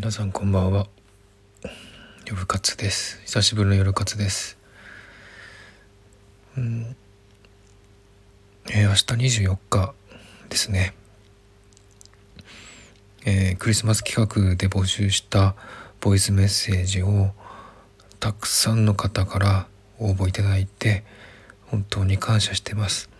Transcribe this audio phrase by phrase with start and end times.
[0.00, 0.86] 皆さんこんばんは。
[2.24, 3.20] 夜活です。
[3.24, 4.56] 久しぶりの夜活です。
[6.56, 6.94] うん。
[8.70, 9.94] えー、明日24日
[10.50, 10.94] ですね。
[13.26, 15.56] えー、クリスマス企画で募集した
[16.00, 17.32] ボイスメッセージを
[18.20, 19.66] たくさんの方から
[19.98, 21.02] 応募いただいて
[21.66, 23.10] 本当に感謝してます、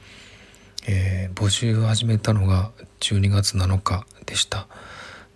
[0.86, 2.70] えー、募集を始めたのが
[3.00, 4.68] 12月7日でした。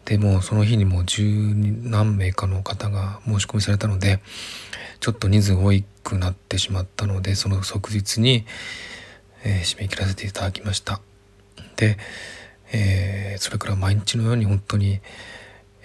[0.05, 4.21] でもその日にもう十何名かの方が申し込みされたので
[5.01, 8.45] ちょっと人数多くなってしまったのでその即日に、
[9.45, 11.01] えー、締め切らせていただきました。
[11.77, 11.99] で、
[12.73, 15.01] えー、それから毎日のように本当に、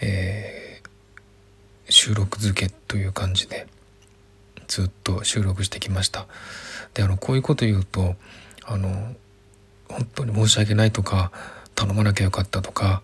[0.01, 3.67] えー、収録付けという感じで
[4.67, 6.27] ずっと収録してきました。
[6.93, 8.15] であのこういうこと言うと
[8.65, 9.15] あの
[9.89, 11.31] 本当に申し訳ないとか
[11.75, 13.01] 頼まなきゃよかったとか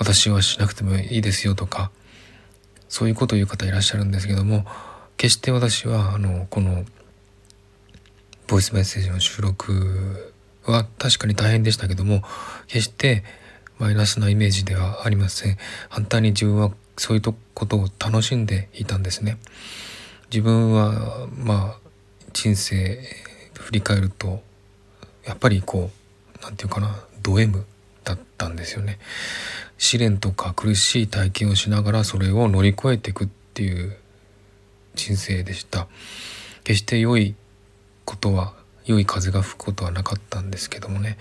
[0.00, 1.90] 私はしなくてもいいですよとか
[2.88, 4.64] そういうことを言う方いらっしゃるんですけども
[5.18, 6.84] 決して私はあのこの
[8.48, 10.32] ボイスメッセージの収録
[10.64, 12.22] は確かに大変でしたけども
[12.66, 13.24] 決して
[13.78, 15.56] マイナスなイメージではありません。
[15.88, 19.38] 反対に自分はそういうことを楽しんでいたんですね。
[20.30, 21.90] 自分はまあ
[22.32, 22.98] 人生
[23.54, 24.42] 振り返ると
[25.24, 25.90] やっぱりこ
[26.34, 27.64] う何て言うかなド M
[28.04, 28.98] だったんですよね。
[29.80, 33.96] 試練とか苦しい体験をしながらそれを乗り越えていくっていう
[34.94, 35.88] 人生でした。
[36.64, 37.34] 決して良い
[38.04, 38.52] ことは
[38.84, 41.16] 良い風が吹くことはなかったんですけどもね。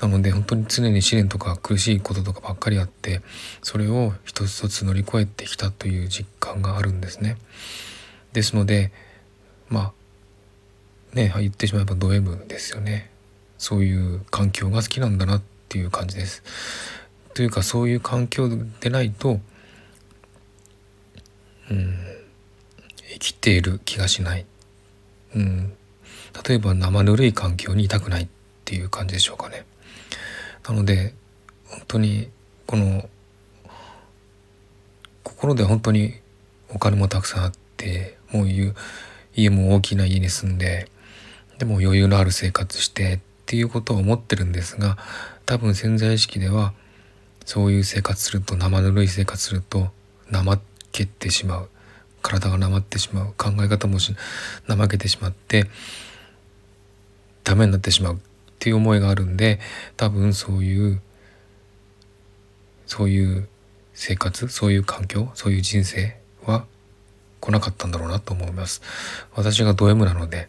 [0.00, 3.20] なので本当に常に試練とか苦しいこととかばっかりあって
[3.62, 7.36] それを一つ一つ乗り越えてきたという実感があるんですね。
[8.32, 8.92] ですので
[9.68, 9.92] ま
[11.12, 13.10] あね言ってしまえばド M ですよね。
[13.58, 16.42] そういう環境が好きなんだなっていう感じです。
[17.34, 18.48] というかそういう環境
[18.80, 19.40] でないと
[21.70, 21.96] うん
[23.12, 24.46] 生きている気がしない、
[25.34, 25.72] うん、
[26.46, 28.28] 例えば生ぬるい環境にいたくないっ
[28.64, 29.64] ていう感じでしょうかね。
[30.68, 31.14] なので
[31.66, 32.30] 本当に
[32.66, 33.08] この
[35.24, 36.14] 心で本当に
[36.68, 38.74] お金もたくさんあってもういう
[39.34, 40.88] 家も大きな家に住んで
[41.58, 44.98] でも余裕のある生活してっていうことを思ってるんですが
[45.46, 46.72] 多分潜在意識では
[47.44, 49.88] そういう生活すると生ぬるい生活すると
[50.32, 50.60] 怠
[50.92, 51.68] けてしまう。
[52.22, 53.34] 体がなまってしまう。
[53.36, 54.14] 考え方もし
[54.68, 55.66] 怠けてしまって
[57.44, 58.16] ダメになってしまう。
[58.16, 58.18] っ
[58.58, 59.58] ていう思いがあるんで
[59.96, 61.00] 多分そういう
[62.86, 63.48] そういう
[63.94, 66.66] 生活そういう環境そういう人生は
[67.40, 68.82] 来なかったんだろうなと思います。
[69.34, 70.48] 私がド M なので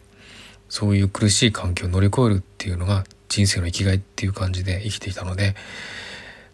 [0.68, 5.54] そういう苦しい環境を乗り越えるっていうのが人生の生きがいっていう感じで生きていたので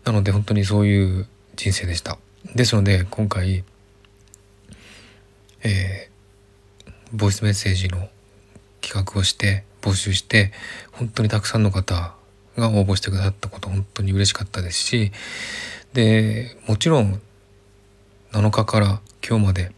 [0.04, 1.26] なので本当にそういう
[1.56, 2.18] 人生でした。
[2.54, 3.64] ですので今回、
[5.62, 8.08] えー、ボイスメッセージの
[8.80, 10.52] 企画をして募集して
[10.92, 12.14] 本当にたくさんの方
[12.56, 15.12] が応募してくださったこと本当に嬉しかったですし
[15.92, 17.20] でもちろん
[18.32, 19.72] 7日から今日まで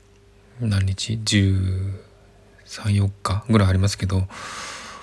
[0.60, 4.22] 何日134日ぐらいありますけど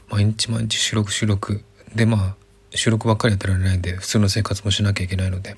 [0.09, 1.63] 毎日毎日収録収録
[1.95, 2.35] でまあ
[2.73, 5.55] 収録ばっかりやってられないんで普通の生活もしなきゃいけないので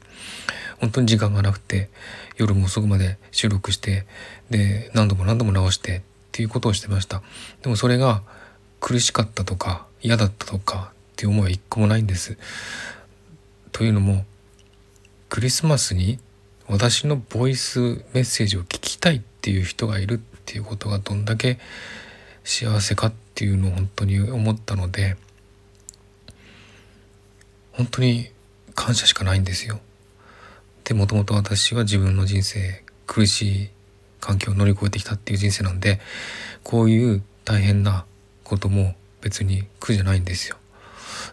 [0.80, 1.90] 本当に時間がなくて
[2.38, 4.06] 夜も遅くまで収録して
[4.50, 7.22] で何度も何度も直してっていうことをしてました。
[7.62, 8.22] でもそれが
[8.80, 12.38] 苦しかったとか嫌だったとかっていう思いは一個もないんです。
[13.72, 14.25] というのも
[15.28, 16.19] クリスマスに
[16.68, 17.80] 私のボイス
[18.14, 21.59] メッセージを聞きたいっていう人がいるっていうことがどんだけ
[22.44, 25.18] 幸せかっていうのを本当に思ったので
[27.79, 28.29] 本当に
[28.75, 29.79] 感謝しかないんですよ。
[30.84, 33.69] でもともと私は自分の人生苦しい
[34.19, 36.01] 環境を乗り越えてきたっていう人生なんで
[36.63, 38.03] こういう大変な
[38.44, 40.57] ことも別に苦じゃないんですよ。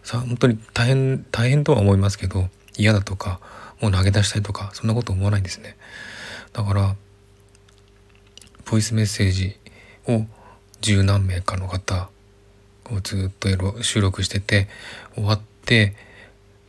[0.04, 3.40] さあ本当に大変大変とは思いますけど嫌だとか
[3.80, 5.76] もう投げ出したいとかそんなこと思わないんですね。
[6.53, 6.94] だから
[8.71, 9.56] ボイスメッセージ
[10.06, 10.24] を
[10.80, 12.09] 十何名かの方
[12.84, 14.68] をずっと収録してて
[15.16, 15.97] 終わって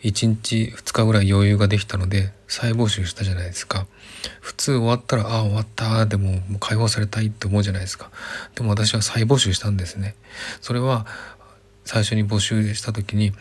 [0.04, 3.88] 1日2日ぐらい余裕ができたので再募集したじゃないですか。
[4.42, 8.12] 普通終わったらああ終わったでももう解放されたいって思うじゃないですか。
[8.56, 10.16] でも私は再募集したんですね。
[10.62, 11.06] それは
[11.86, 13.32] 最初に募集した時に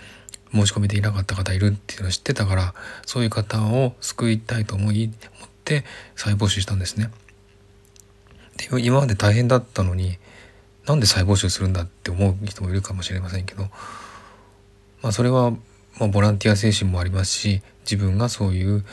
[0.53, 2.75] 申し込みでいなかった方いるっていうのを知ってたから
[3.05, 5.05] そういう方を救いたいと思い
[5.39, 7.11] 思って再募集したんですね。
[8.57, 10.19] で今まで大変だったのに
[10.87, 13.65] なんで再募集するんだって思う人もいるかもしれませんけど
[15.03, 15.53] まあそれは
[15.99, 18.85] まあ、ボランティア精神もありますし自分がそういう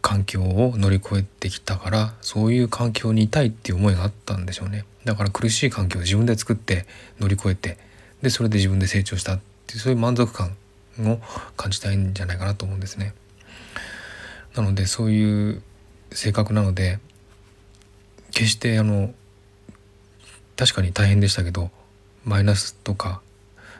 [0.00, 6.86] 環境を乗り越えてきたからそういう環境にいたいっていう思いがあったんでしょうねだから苦しい環境を自分で作って
[7.20, 7.78] 乗り越えて
[8.20, 10.56] でそれで自分で成長したっていうそういう満足感
[11.00, 11.18] を
[11.56, 13.14] 感じたいんじゃないかなと思うんですね。
[14.54, 15.62] なのでそういう
[16.12, 16.98] 性格なので
[18.32, 19.14] 決してあの
[20.56, 21.70] 確かに大変でしたけど
[22.24, 23.22] マイナスとか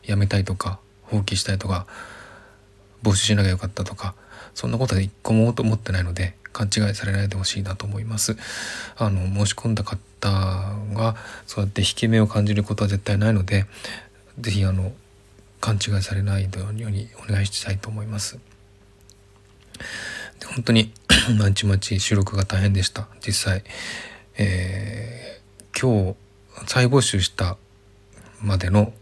[0.05, 1.87] やめたいとか放棄したいとか
[3.03, 4.15] 募集しなきゃよかったとか
[4.55, 8.37] そんなことは一個も思ってないので勘違いされないでほしいなと思います。
[8.97, 9.99] あの申し込んだ方
[10.93, 11.17] が
[11.47, 13.67] そうやって引け目を感じることは絶対ないので
[14.39, 14.93] 是非あの
[15.61, 18.39] 勘違いされないようにお願いしたいと思います。
[20.41, 20.93] で本当に
[21.39, 23.65] 毎日毎日収録が大変でした実際、
[24.37, 26.17] えー、今日
[26.67, 27.57] 再募集した
[28.41, 28.93] までの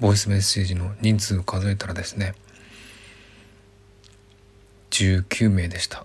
[0.00, 2.34] ボイスメッセージの人数を数えたらですね
[5.00, 6.04] 19名でした。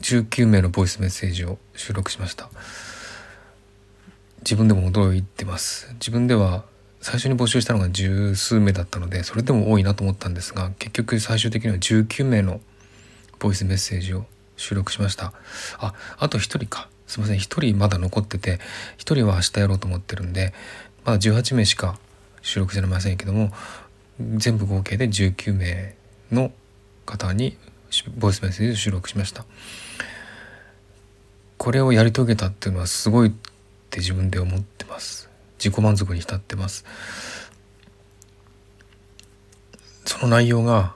[0.00, 2.50] 19名のボイスメッセージを収録しました。
[4.40, 5.88] 自分でも驚いてます。
[5.94, 6.64] 自分では
[7.00, 12.60] 最初に募集したのが十数名だったのでそれでも多いなと思ったんですが結局最終的には19名の
[13.38, 14.24] ボイスメッセージを
[14.56, 15.32] 収録しました。
[15.78, 16.88] ああと1人か。
[17.06, 17.36] すいません。
[17.36, 18.58] 1人まだ残ってて
[18.98, 20.52] 1人は明日やろうと思ってるんで
[21.04, 21.98] まだ18名しか
[22.40, 23.52] 収録じゃありませんけども
[24.18, 25.94] 全部合計で19名
[26.32, 26.50] の
[27.06, 27.56] 方に
[28.16, 29.44] ボイスメッセージを収録しました。
[31.58, 33.32] これをやり遂げたっていうのはすごいっ
[33.90, 35.30] て自分で思ってます。
[35.58, 36.84] 自己満足に浸ってます。
[40.04, 40.94] その内容が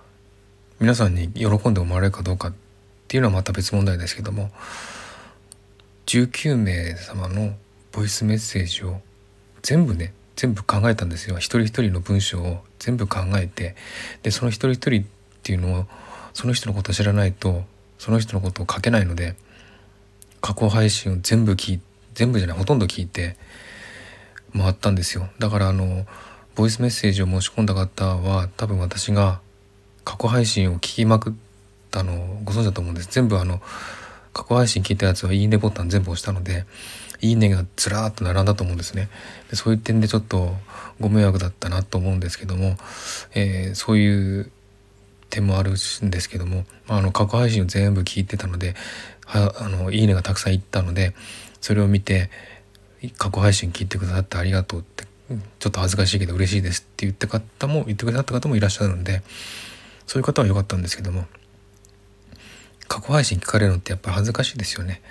[0.80, 2.52] 皆さんに喜んで思われるかどうかっ
[3.08, 4.50] ていうのはまた別問題ですけども
[6.06, 7.54] 19名様の
[7.92, 9.00] ボイスメッセージを
[9.62, 11.38] 全部ね全部考えたんですよ。
[11.38, 13.74] 一人一人の文章を全部考えて
[14.22, 15.06] でその一人一人っ
[15.42, 15.86] ていうのを
[16.36, 17.62] その人のことを知らないと
[17.98, 19.36] その人のことを書けないので
[20.42, 21.80] 過去配信を全部聞い
[22.12, 23.38] 全部じゃないほとんど聞いて
[24.52, 25.28] 回ったんですよ。
[25.38, 26.04] だからあの
[26.54, 29.40] ボイスメッセージを申し込んだ方は多分私が
[30.04, 31.32] 過去配信を聞きまくっ
[31.90, 33.08] たのをご存知だと思うんです。
[33.10, 33.62] 全部あの
[34.34, 36.66] 過去配信聞いたやつは「いいね」ボタン全部押したので
[37.22, 39.08] 「いいね」がずらーっと並んだと思うんですね。
[39.48, 40.54] でそういう点でちょっと
[41.00, 42.76] ご迷惑だったなと思うんですけども、
[43.34, 44.52] えー、そういう
[45.30, 45.74] 点もあるん
[46.10, 48.74] ですけども、まあ、あの過去配信を全部聞いてたので
[49.26, 51.14] はあのいいねがたくさんいったので
[51.60, 52.30] それを見て
[53.18, 55.04] 過去配信聞いてくださってありがとうって
[55.58, 59.22] ちょっと恥ずかしいけど嬉しいですって言った方も言ってくださった方もいらっしゃるので
[60.06, 61.24] そういう方は良かったんですけども
[62.88, 65.02] 過去配信聞かれるのってやっぱり恥ずかしいですよね。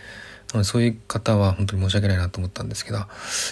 [0.53, 2.99] なのでそういう方は本当に申し訳ないなと思ったんですけど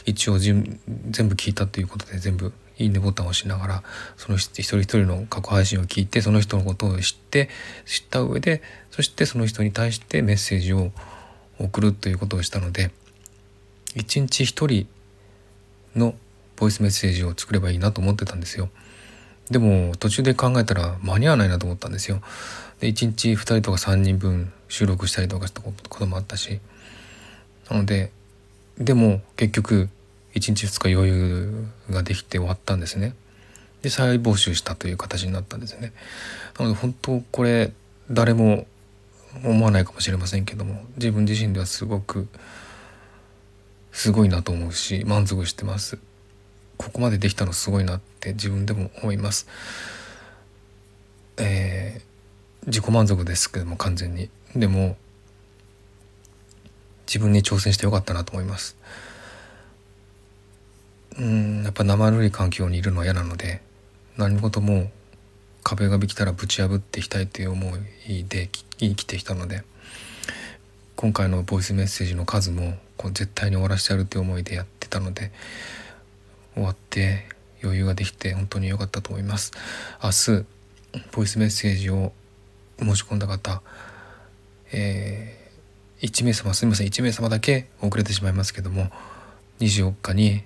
[0.05, 0.79] 一応全
[1.27, 3.83] 部聞いたということで全部いいねボタンを押しながら
[4.17, 7.49] その一人一人の過去配信を聞いてその人のことを知って
[7.85, 8.61] 知った上で
[8.91, 10.91] そしてその人に対してメッセージを
[11.59, 12.91] 送るということをしたので
[13.95, 14.87] 一日一人
[15.95, 16.15] の
[16.55, 18.69] ボイスメッセージを作ればいいなと思ってたんですよ。
[19.49, 22.21] でも途中で考えたら間に合わないなと思ったんですよ。
[22.79, 26.59] で1日2人とか3人分収録したりとかしたこともあったし
[27.69, 28.11] なので
[28.77, 29.89] でも結局
[30.33, 33.15] 1日2日余裕ができて終わったんですね。
[33.81, 35.93] で再募集したという形になったんですね。
[36.57, 37.73] なので本当これ
[38.09, 38.65] 誰も
[39.43, 42.27] 思わないかもしれませんけども自分自身ではすごく
[43.91, 45.99] すごいなと思うし満足してます。
[46.77, 49.47] ここまでできたのすごいなって自分でも思います。
[51.37, 54.97] えー、自己満足ですけども完全にでも
[57.07, 58.75] 自分に挑戦してよかったなと思います。
[61.19, 63.61] うんやっぱ生ぬるい環境にいるのは嫌なので
[64.17, 64.89] 何事も
[65.63, 67.71] 壁ができたらぶち破っていきたいという思
[68.07, 69.63] いで生きてきたので
[70.95, 75.31] 今回のボイスメッセージの数もこう絶対に終わらせてやるという思いでやってたので
[76.53, 77.25] 終わって
[77.63, 79.51] 余裕ができて本当に良かったと思います。
[80.03, 80.45] 明日
[81.11, 82.11] ボイスメッセージを
[82.79, 83.61] 申し込んだ方、
[84.71, 88.89] えー、1名様すみません1名様だけ遅れてしまいますけども
[89.59, 90.43] 24日に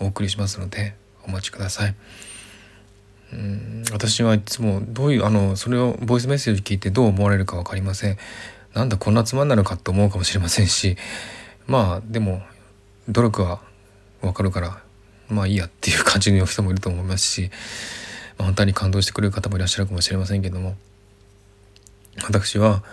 [0.00, 0.94] お送りしますので
[1.26, 1.94] お待ちください。
[3.32, 8.18] うん私はいつもどういうあのそれをボイスメッセージ聞いてどう思われるか分かりません。
[8.76, 10.98] なんだこんなつまんないのかって思うかもしれませんし
[11.66, 12.42] まあでも
[13.08, 13.62] 努力は
[14.20, 14.82] 分かるから
[15.30, 17.50] まあいいやっていう感じの人もいると思いますし、
[18.36, 20.76] まあ、本当に感動してくれる方もいらっしゃるかもしれませんけども
[22.22, 22.84] 私は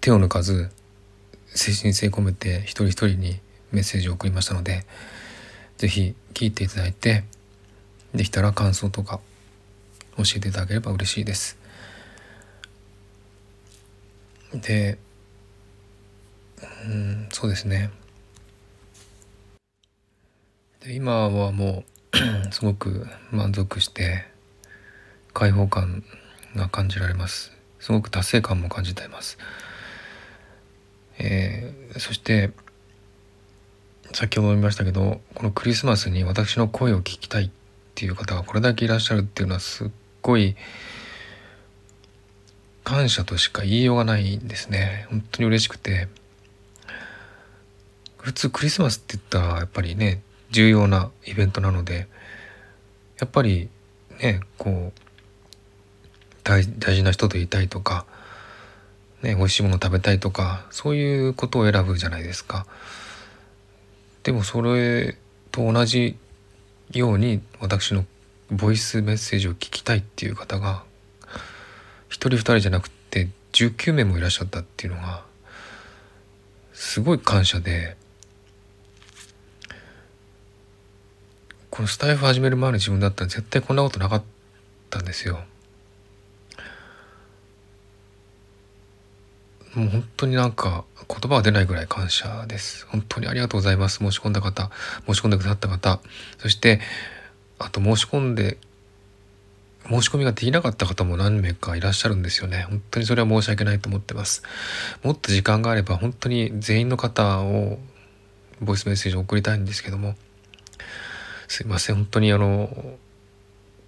[0.00, 0.70] 手を抜かず
[1.48, 3.40] 精神性込めて一人一人に
[3.72, 4.86] メッセージを送りましたので
[5.78, 7.24] 是非聞いていただいて
[8.14, 9.20] できたら感想とか
[10.16, 11.58] 教えていただければ嬉しいです。
[14.54, 14.98] で
[16.86, 17.90] うんそうですね。
[20.80, 21.84] で今はも
[22.48, 24.24] う すごく満足して
[25.34, 26.04] 開放感
[26.54, 27.56] が感じられます。
[27.86, 29.38] すごく達成感も感じています、
[31.18, 32.50] えー、そして
[34.12, 37.50] 先ほども言いましたけどこのクリスマスに私の声を聞きたいっ
[37.94, 39.88] ていう方がこれだけいらっしゃるっていうのはすっ
[40.22, 40.56] ごい
[42.84, 46.08] 感謝としか言いようがないんですね本当に嬉しくて
[48.18, 52.06] 普通クリスマスって言ったらやっぱりね重要なイベントなので
[53.18, 53.68] やっぱり
[54.20, 55.00] ねこう
[56.44, 58.06] 大事な人といたいとか、
[59.22, 62.66] ね、美味しいもの食べたいとかそういうことを選ぶじゃないですか。
[64.26, 65.16] でもそれ
[65.52, 66.16] と同じ
[66.90, 68.04] ように私の
[68.50, 70.82] ボイスメッセージを聞きたいっていう方が
[72.08, 75.22] 1人2人じゃなくて19名もいらっしゃったっていうのが
[76.72, 77.96] すごい感謝で
[81.70, 84.22] このスタイフ始める前の自分だったら絶対こんなことなかっ
[84.90, 85.38] たんですよ。
[89.76, 92.86] もう本当になんか言葉が出ないぐらい感謝です。
[92.86, 93.98] 本当にありがとうございます。
[93.98, 94.70] 申し込んだ方、
[95.06, 96.00] 申し込んでくださった方、
[96.38, 96.80] そして
[97.58, 98.56] あと申し込んで
[99.88, 102.66] 申し込みができなかった方も何名かいらっしゃるんですよね。
[102.70, 104.42] 本当にそれは申し訳ないと思ってます。
[105.04, 107.78] もっと時間があれば本当に全員の方を
[108.60, 110.16] ボイスメッセージを送りたいんですけども、
[111.48, 112.96] すいません、本当にあの、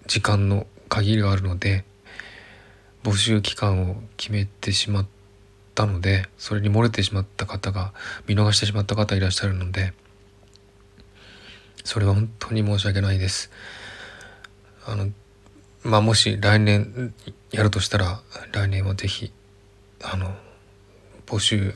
[0.06, 1.84] 時間の限りがあるので、
[3.02, 5.17] 募集期間を決めてしまって、
[5.84, 7.92] ったのでそれに漏れてしまった方が
[8.26, 9.92] 見逃してしまった方いらっしゃるので
[11.84, 13.50] それは本当に申し訳ないです。
[14.84, 15.08] あの
[15.84, 17.14] まあもし来年
[17.50, 18.20] やるとしたら
[18.52, 19.32] 来年は是非
[20.02, 20.34] あの
[21.26, 21.74] 募集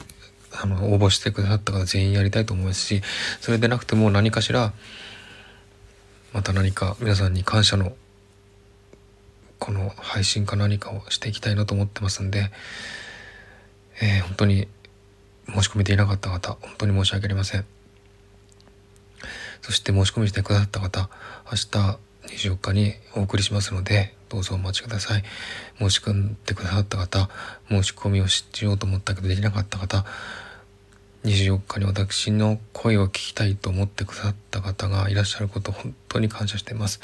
[0.51, 3.01] あの応募してくださった方全員やりたいと思いますし
[3.41, 4.73] それでなくても何かしら
[6.33, 7.95] また何か皆さんに感謝の
[9.59, 12.51] この配信か何かをしていきたいなと思ってますんで
[14.03, 14.67] えー、本当に
[15.47, 17.65] 申し込めていなかった方本当に申し訳ありません。
[19.61, 21.09] そして申し込みしてくださった方
[21.47, 21.99] 明日
[22.51, 25.23] 24日にお送りしますのでどうぞお待ちください。
[25.79, 27.31] 申し込んでくださった方
[27.69, 30.05] 申し込みをしようと思ったけどできなかった方
[31.25, 37.01] 24日に私の声を聞きたいと思ってくださった方がいらっしゃること本当に感謝しています。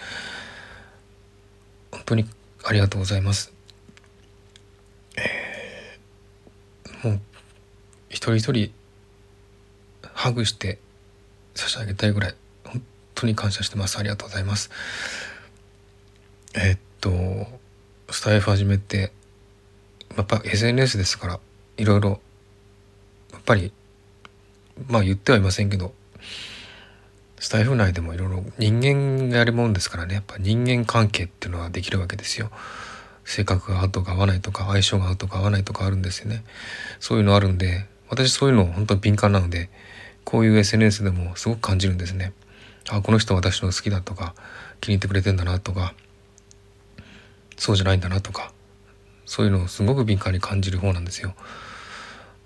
[1.93, 2.27] 本当に
[2.65, 3.58] ありがとうございます。
[7.03, 7.21] もう
[8.09, 8.73] 一人一人
[10.15, 10.79] ハグして
[11.55, 12.83] 差し上げたいぐらい本
[13.15, 13.99] 当に感謝してます。
[13.99, 14.71] ありがとうございます。
[16.55, 17.47] えー、っと
[18.13, 19.13] スタイフ始めて
[20.17, 21.41] やっぱ SNS ですから
[21.77, 22.21] いろいろ
[23.33, 23.73] やっぱり
[24.89, 25.93] まあ言ってはいませんけど
[27.39, 30.15] スタイフ内でもいろいろ人間がやるもんですからね。
[30.15, 32.51] やっぱ人間関係っていうのはできるわけですよ。
[33.29, 36.45] 性格が合うとか合わないとか相性が合うとか合わないとかあるんですよね。
[36.99, 39.69] そういうのあるんで私そういうの本当に敏感なので
[40.25, 42.33] こういう SNS でもすごく感じるんですね。
[42.89, 44.35] あこの人私の好きだとか
[44.81, 45.93] 気に入ってくれてんだなとか
[47.59, 48.51] そうじゃないんだなとか
[49.27, 51.29] そういうのをすごく敏感に感じる方なんですよ。
[51.29, 51.45] だか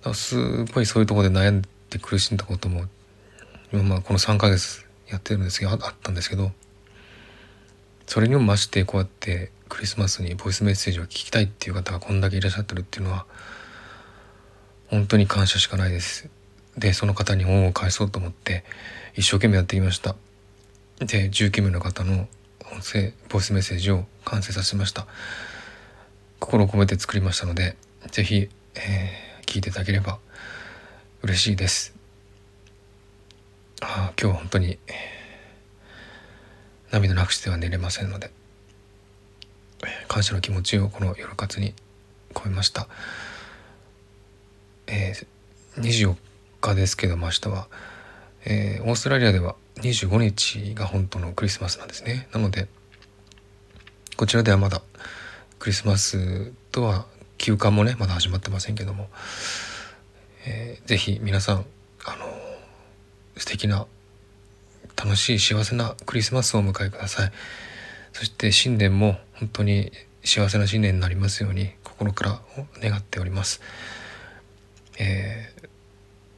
[0.08, 1.68] らすごいそういうとこで悩んで
[2.02, 2.86] 苦しんだことも
[3.72, 6.50] 今まあこの3ヶ月やってるんですけどあったんですけど
[8.08, 13.24] それにも増してこうやってクリスマスにボイスメッセージを聞きたいっていう方がこんだけいらっしゃってるっていうのは
[14.88, 16.28] 本当に感謝しかないです。
[16.76, 18.64] でその方に恩を返そうと思って
[19.14, 20.14] 一生懸命やってきました。
[20.98, 22.28] で19名の方の
[22.70, 25.06] 音声ボイスメッセージを完成させました。
[26.38, 27.74] 心を込めて作りましたので
[28.10, 30.18] 是非、えー、聞いていただければ
[31.22, 31.94] 嬉しいです。
[33.80, 34.78] あ今日は本当に
[36.90, 38.41] 涙なくしては寝れませんので。
[40.08, 41.74] 感謝の気持ちをこの夜活に
[42.34, 42.88] 込めました、
[44.86, 46.16] えー、24
[46.60, 47.68] 日ですけども明日は、
[48.44, 52.68] えー、オーストラリアでは25日が本当のクリスマスなんですねなので
[54.16, 54.82] こちらではまだ
[55.58, 57.06] クリスマスとは
[57.38, 59.08] 休館もねまだ始まってませんけども、
[60.46, 61.64] えー、ぜひ皆さん
[62.04, 62.26] あの
[63.36, 63.86] 素敵な
[64.96, 67.32] 楽しい幸せなクリスマスをお迎えください。
[68.12, 69.92] そして新年も本当に
[70.24, 72.40] 幸せな新年になりますように心から
[72.80, 73.60] 願っております。
[74.98, 75.52] え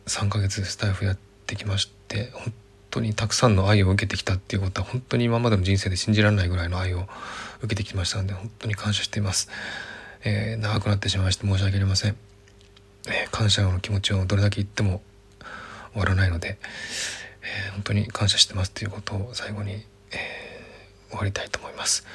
[0.07, 2.53] ー、3ヶ月スタイフやってきまして本
[2.91, 7.07] 当にたくさんの愛を受けてきたっていうことは本当に今までの人生で信じられないぐらいの愛を
[7.59, 9.49] 受けてきましたので本当に感謝しています。
[10.25, 12.17] えー、長くなってしまいまして申し訳ありません。
[13.09, 15.03] えー、感謝の気持ちをどれだけ言っても
[15.93, 16.57] 終わらないので、
[17.43, 19.85] えー、本当に感謝してますということを最後に、
[21.09, 22.07] 終わりたいと思います。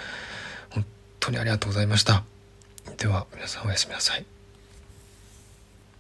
[0.70, 0.86] 本
[1.20, 2.24] 当にありがとうございました。
[2.98, 4.39] では皆さんおやすみなさい。